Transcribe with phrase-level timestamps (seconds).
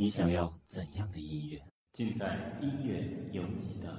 [0.00, 1.60] 你想要怎样的音乐？
[1.92, 3.02] 尽在音乐
[3.32, 3.92] 有你的。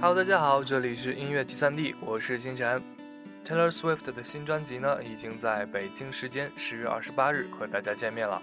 [0.00, 2.80] Hello，大家好，这里是音乐集散地，我是星辰。
[3.44, 8.40] Taylor Swift 的新专辑呢，已经在北京时间十月二十八日和大家见面了。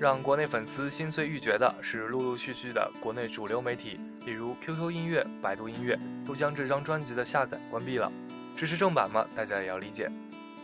[0.00, 8.12] 让国内粉丝心碎欲绝的是，陆陆续续的国内主流媒体，比如 QQ 音乐、百度音乐，都将这张专辑的下载关闭了。
[8.56, 10.08] 支持正版嘛，大家也要理解。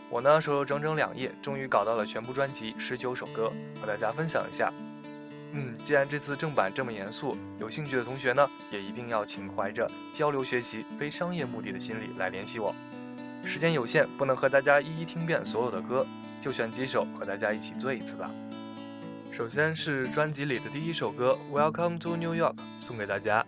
[0.09, 4.71] 我呢，守了整整两夜，终于搞到了全部专辑十九首歌，和大家分享一下。
[5.51, 12.73] 嗯，既然这次正版这么严肃，有兴趣的同学呢，也一定要请怀着交流学习、非商业目的的心理来联系我。
[13.43, 16.05] 时间有限，不能和大家一一听遍所有的歌，
[16.39, 18.31] 就选几首和大家一起醉一次吧。
[19.35, 23.45] 首先是专辑里的第一首歌《Welcome to New York》，送给大家。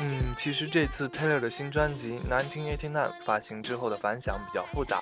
[0.00, 2.92] 嗯，其实这次 Taylor 的新专辑《1989》
[3.24, 5.00] 发行之后的反响比较复杂。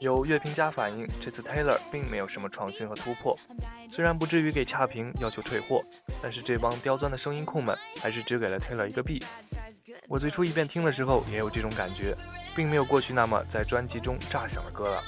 [0.00, 3.38] 有乐评家反映，这次 Taylor 并没有什么创新和突破，
[3.90, 5.82] 虽然不至于给差评要求退货，
[6.20, 9.24] 但是这帮刁钻的声音控们还是只给了 Taylor 一个 B。
[10.08, 12.16] 我最初一遍听的时候也有这种感觉，
[12.54, 15.02] 并没有过去那么在专辑中炸响的歌了。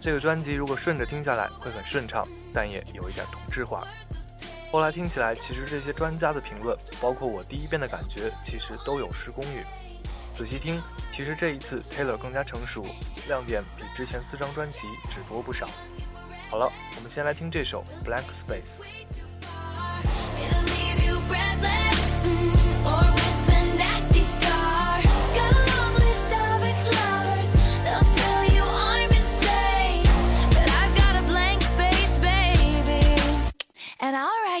[0.00, 3.86] 这个专辑如果顺着听下来会很顺畅，但也有一点同质化。
[4.70, 9.64] 后来听起来，其实这些专家的评论，包括我第一遍的感觉，其实都有失公允。
[10.34, 10.80] 仔细听，
[11.12, 12.86] 其实这一次 Taylor 更加成熟，
[13.28, 14.80] 亮点比之前四张专辑
[15.10, 15.68] 只多不少。
[16.50, 18.82] 好了，我们先来听这首《Blank Space》。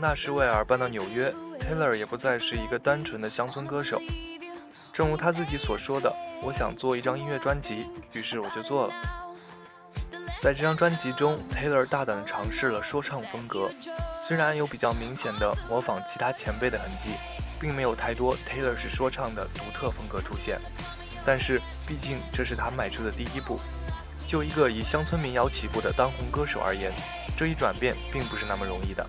[0.00, 4.00] 纳什维尔搬到纽约，Taylor 也不再是一个单纯的乡村歌手。
[4.92, 8.94] 正如他自己所说的：“我想做一张音乐专辑，于是我就做了。”
[10.40, 13.68] 在这张专辑中，Taylor 大胆地尝试了说唱风格，
[14.22, 17.10] 虽然有比较明显的模仿其他前辈的痕迹，
[17.60, 20.60] 并没有太多 Taylor 是说唱的独特风格出现。
[21.26, 23.58] 但是，毕竟这是他迈出的第一步。
[24.28, 26.92] 就一个以乡村民谣起步的当红歌手而言，
[27.36, 29.04] 这一转变并不是那么容易的。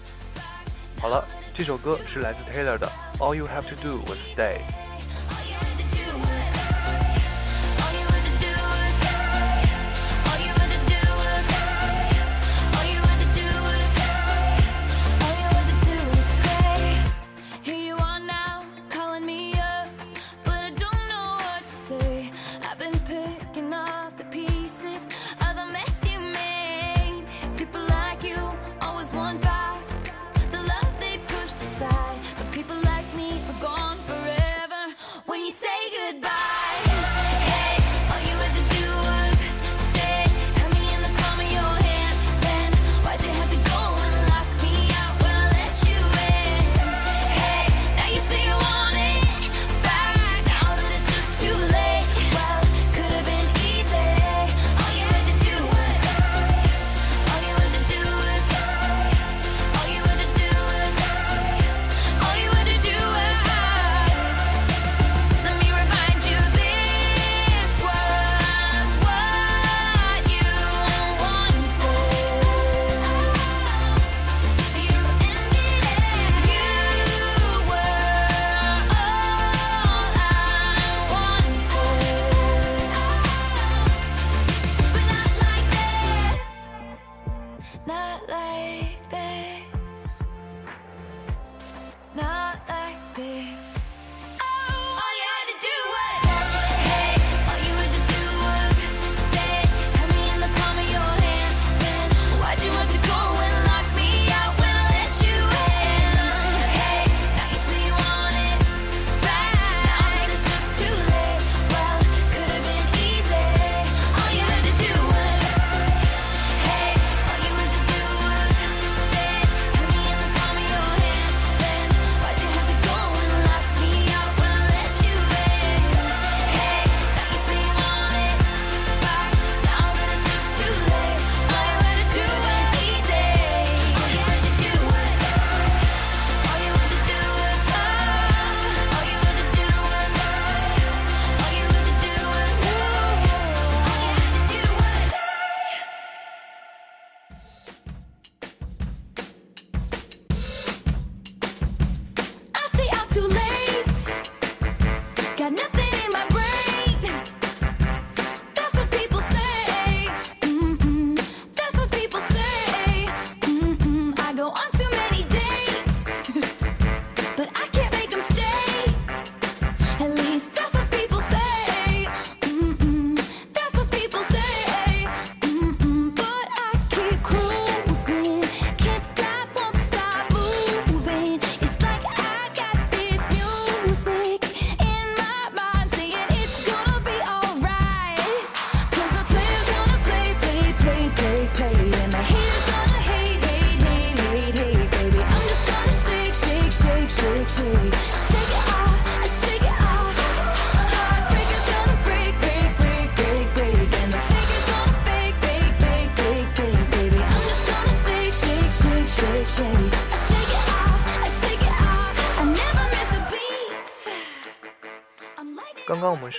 [0.98, 4.58] 好了，这首歌是来自 Taylor 的《All You Have to Do Was Stay》。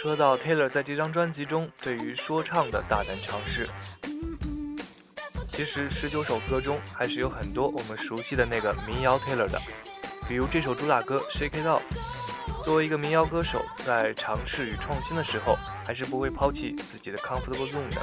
[0.02, 3.68] 说到 Taylor 在这张专辑中对于说唱的大胆尝试，
[5.46, 9.60] 其实十九首歌中还是有很多我们熟悉的那个民谣 Taylor 的，
[10.26, 11.80] 比如这首主打歌《Shake It Off》。
[12.64, 18.00] 作为一个民谣歌手，在尝试与创新的时候，还是不会抛弃自己的 comfortable zone 的。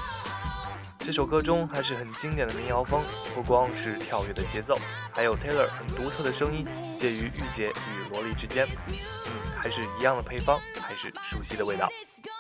[0.99, 3.01] 这首歌中还是很经典的民谣风，
[3.33, 4.77] 不光是跳跃的节奏，
[5.15, 6.63] 还有 Taylor 很独特的声音，
[6.95, 8.67] 介于御姐与萝莉之间。
[8.85, 11.89] 嗯，还是一样的配方，还是熟悉的味道。
[11.89, 12.35] heaven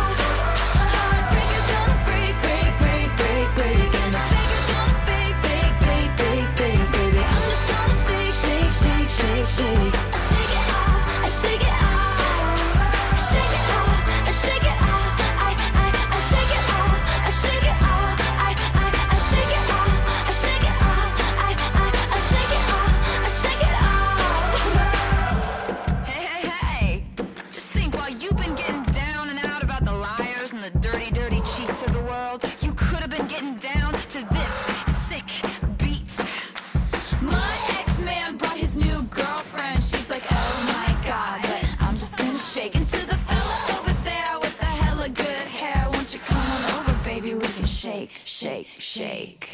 [48.41, 49.51] shake, shake.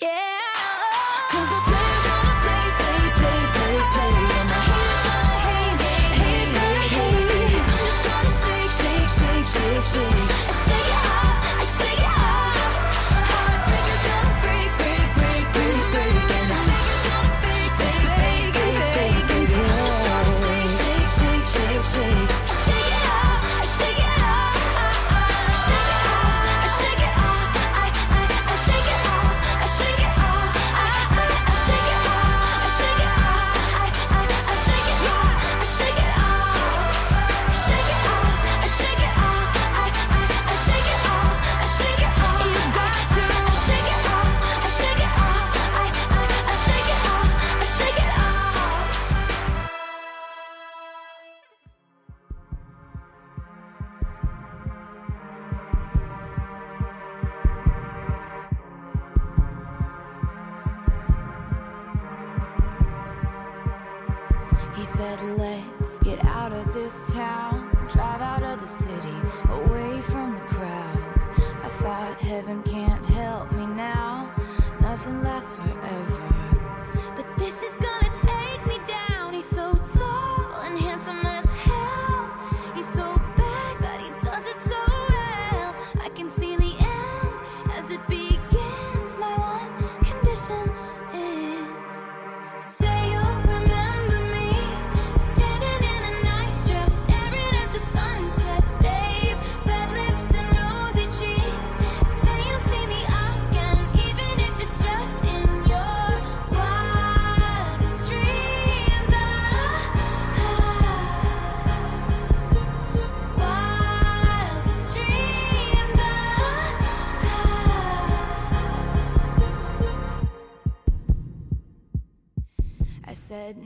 [0.00, 0.65] Yeah.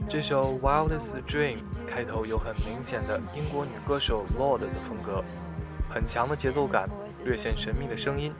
[0.09, 1.57] 这首《Wildest Dream》
[1.87, 5.23] 开头有很明显的英国女歌手 Lord 的风格，
[5.89, 6.89] 很强的节奏感，
[7.23, 8.33] 略显神秘的声音，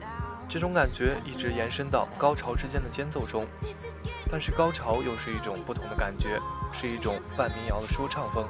[0.48, 3.46] 这种感觉一直延伸到高潮之间的间奏中。
[4.30, 6.38] 但是高潮又是一种不同的感觉，
[6.72, 8.46] 是一种半民谣的说唱风，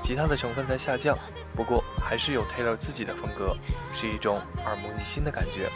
[0.00, 1.18] 吉他的成分在下降，
[1.54, 3.56] 不过还是有 Taylor 自己的风格，
[3.92, 5.70] 是一种耳目一新的感觉。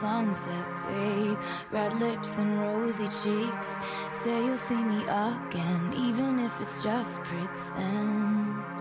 [0.00, 1.38] sunset, babe.
[1.72, 3.78] Red lips and rosy cheeks.
[4.12, 8.77] Say you'll see me again, even if it's just pretend.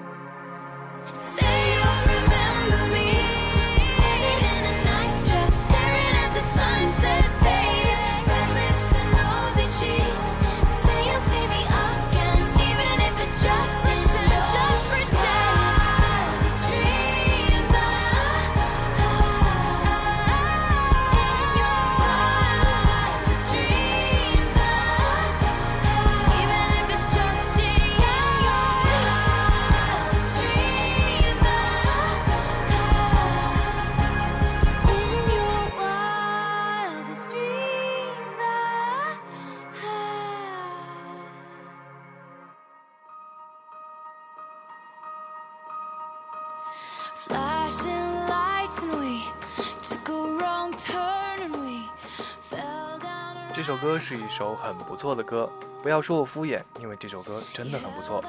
[53.97, 55.49] 歌是一首很不错的歌，
[55.81, 58.23] 不要说我敷衍，因为这首歌真的很不错。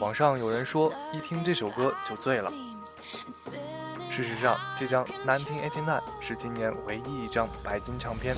[0.00, 2.50] 网上有人说一听这首歌就醉了。
[4.08, 8.34] 事实上，这张《Nineteen Eighty Nine》是今年唯一一张白金唱片，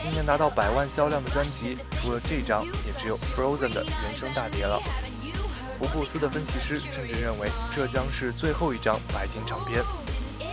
[0.00, 4.80] 今年达到百万销量的专辑，除了这张，也只有《Frozen》的原声大碟了。
[5.78, 9.84] 福布斯的分析师甚至认为，这将是最后一张白金唱片。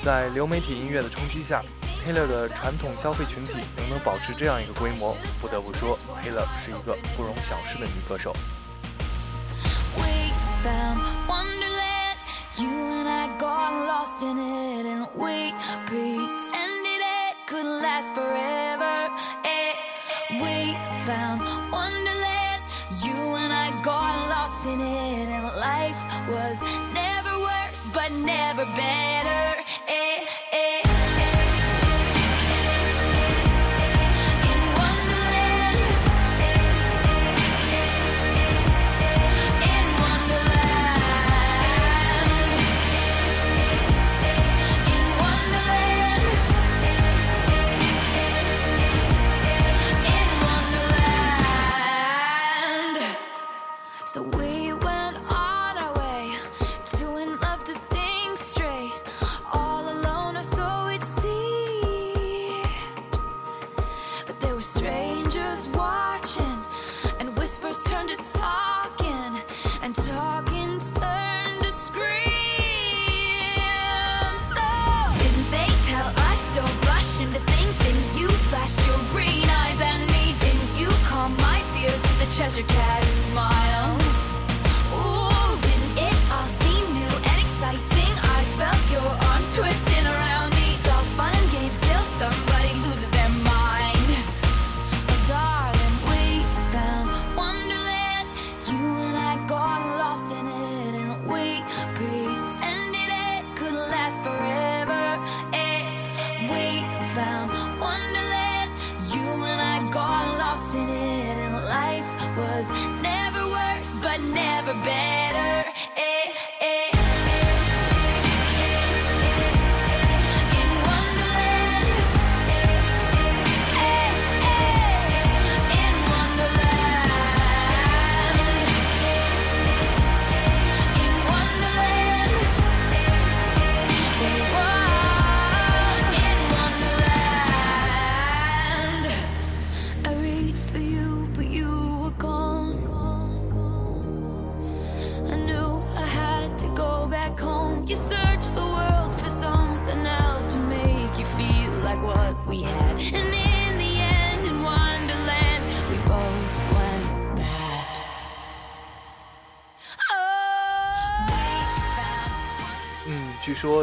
[0.02, 1.64] 在流媒体音乐的冲击下
[2.06, 8.36] ，Taylor 的传统消费群体仍能保持这样一个规模，不得不说，Taylor 是一个不容小视的女歌手。
[28.54, 29.11] never been.
[82.62, 83.01] your cat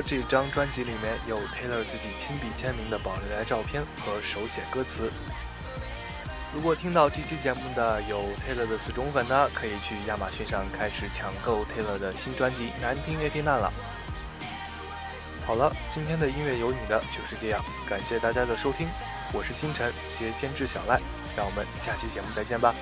[0.08, 5.12] 这张专辑里面有 Taylor 自己亲笔签名的宝丽来照片和手写歌词。
[6.54, 13.70] 如果听到这期节目的有 Taylor 的死忠粉呢，可以去亚马逊上开始抢购 Taylor 的新专辑《难听也挺难》了。
[15.46, 18.88] 好了，今天的音乐有你的就是这样，感谢大家的收听，
[19.34, 20.98] 我是星辰，携监制小赖，
[21.36, 22.74] 让我们下期节目再见吧。